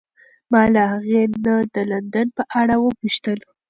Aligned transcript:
ما 0.51 0.63
له 0.73 0.83
هغې 0.93 1.21
نه 1.45 1.55
د 1.75 1.75
لندن 1.91 2.27
په 2.37 2.43
اړه 2.59 2.75
وپوښتل. 2.79 3.39